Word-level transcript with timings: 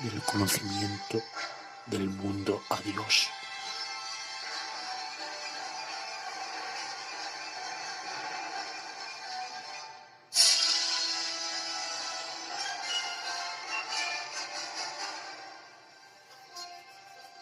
del 0.00 0.22
conocimiento 0.22 1.22
del 1.86 2.08
mundo 2.08 2.62
a 2.70 2.80
Dios. 2.80 3.28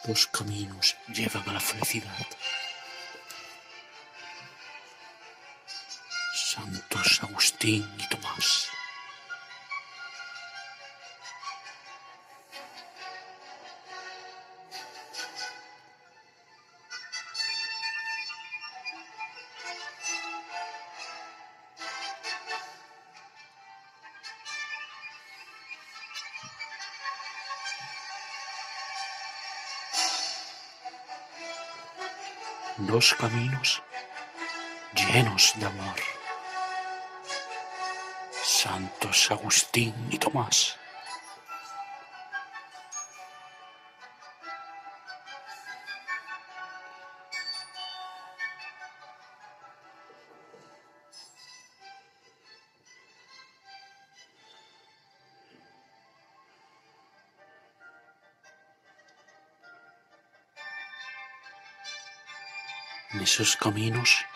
Dos 0.07 0.27
caminos 0.27 0.96
llevan 1.09 1.49
a 1.49 1.55
la 1.55 1.61
felicidad. 1.61 2.27
Santos 6.35 7.21
Agustín 7.23 7.89
Dos 32.77 33.14
caminos 33.14 33.81
llenos 34.95 35.53
de 35.56 35.67
amor. 35.67 35.95
Santos 38.42 39.31
Agustín 39.31 39.95
y 40.11 40.19
Tomás. 40.19 40.77
En 63.15 63.20
esos 63.20 63.57
caminos, 63.57 64.27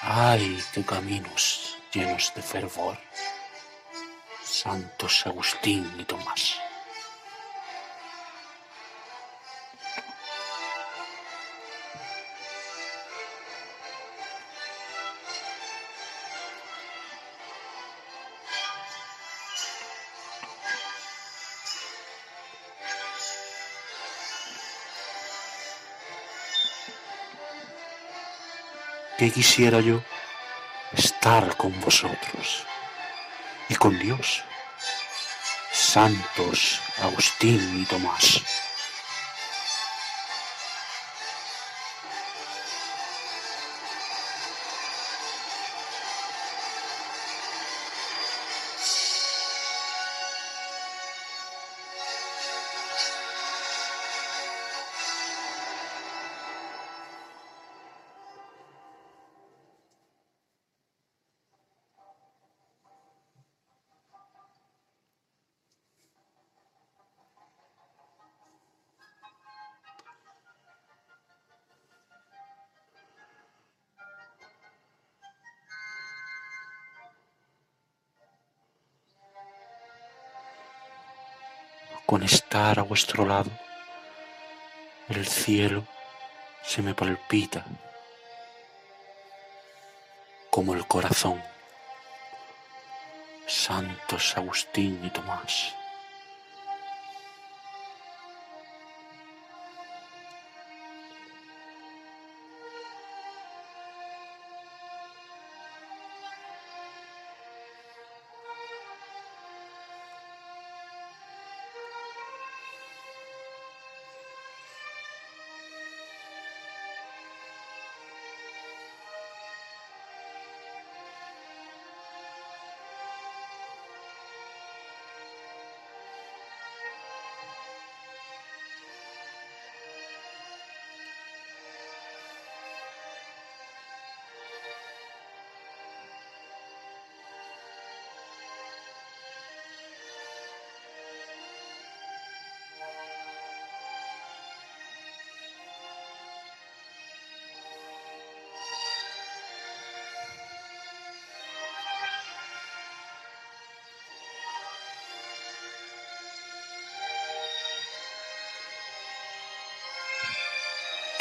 ay, 0.00 0.60
qué 0.72 0.84
caminos 0.84 1.78
llenos 1.92 2.32
de 2.34 2.42
fervor. 2.42 2.98
Santos 4.42 5.24
Agustín 5.24 5.88
y 5.96 6.04
Tomás. 6.04 6.63
Que 29.18 29.30
quisiera 29.30 29.80
yo 29.80 30.02
estar 30.92 31.56
con 31.56 31.78
vosotros 31.80 32.64
y 33.68 33.74
con 33.74 33.98
Dios, 33.98 34.42
santos 35.72 36.80
Agustín 37.02 37.82
y 37.82 37.84
Tomás. 37.84 38.42
Con 82.06 82.22
estar 82.22 82.78
a 82.78 82.82
vuestro 82.82 83.24
lado, 83.26 83.50
el 85.08 85.26
cielo 85.26 85.84
se 86.62 86.82
me 86.82 86.94
palpita 86.94 87.64
como 90.50 90.74
el 90.74 90.86
corazón. 90.86 91.42
Santos 93.46 94.36
Agustín 94.36 95.00
y 95.04 95.10
Tomás. 95.10 95.74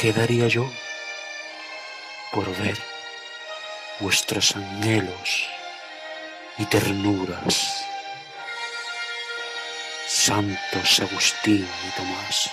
¿Qué 0.03 0.11
daría 0.11 0.49
yo 0.49 0.69
por 2.33 2.45
ver 2.57 2.77
vuestros 4.01 4.53
anhelos 4.53 5.47
y 6.57 6.65
ternuras, 6.65 7.85
santos 10.05 10.99
Agustín 10.99 11.65
y 11.87 11.95
Tomás? 11.95 12.51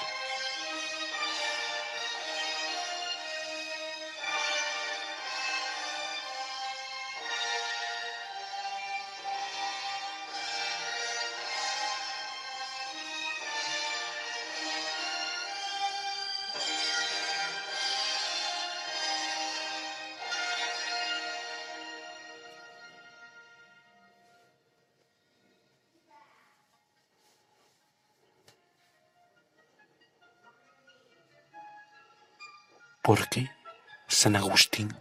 Por 33.11 33.29
qué 33.29 33.51
San 34.07 34.37
Agustín? 34.37 34.97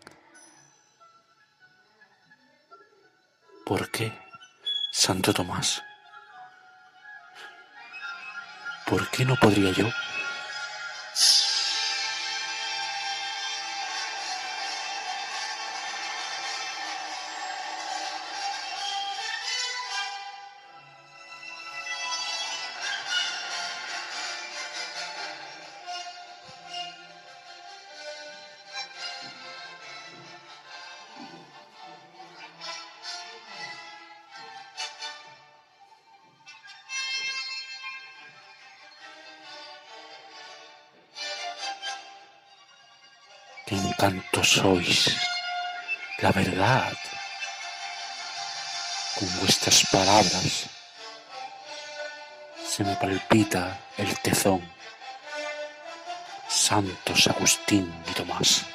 ¿Por 3.68 3.92
qué 3.92 4.12
Santo 4.92 5.32
Tomás? 5.32 5.84
¿Por 8.88 9.08
qué 9.12 9.26
no 9.26 9.36
podría 9.36 9.72
yo 9.74 9.86
qué 43.70 43.76
encanto 43.76 44.44
sois, 44.44 45.16
la 46.18 46.32
verdad, 46.32 46.92
con 49.14 49.40
vuestras 49.42 49.86
palabras 49.92 50.66
se 52.68 52.84
me 52.84 52.96
palpita 52.96 53.80
el 53.98 54.20
tezón. 54.22 54.62
Santos 56.48 57.28
Agustín 57.28 57.94
y 58.10 58.14
Tomás. 58.14 58.66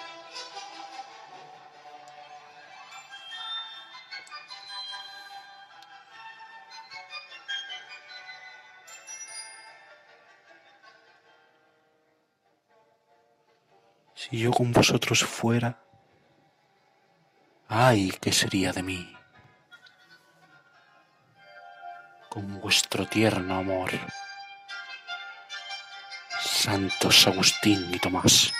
Si 14.30 14.38
yo 14.38 14.52
con 14.52 14.72
vosotros 14.72 15.22
fuera, 15.22 15.78
ay, 17.68 18.10
¿qué 18.22 18.32
sería 18.32 18.72
de 18.72 18.82
mí? 18.82 19.14
Con 22.30 22.58
vuestro 22.58 23.06
tierno 23.06 23.56
amor, 23.56 23.90
santos 26.40 27.26
Agustín 27.26 27.94
y 27.94 27.98
Tomás. 27.98 28.50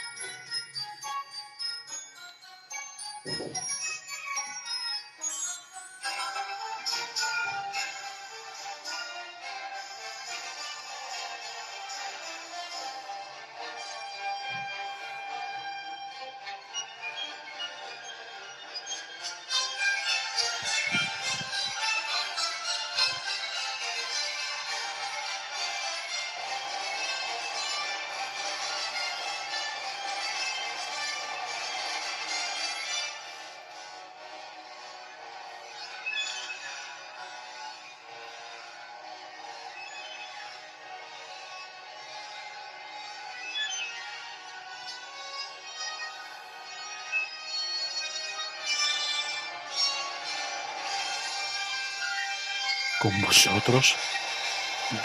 Con 53.05 53.21
vosotros 53.21 53.97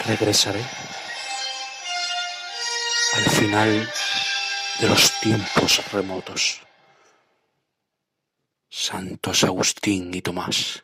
regresaré 0.06 0.64
al 3.14 3.30
final 3.30 3.92
de 4.80 4.88
los 4.88 5.20
tiempos 5.20 5.92
remotos. 5.92 6.62
Santos 8.70 9.44
Agustín 9.44 10.14
y 10.14 10.22
Tomás. 10.22 10.82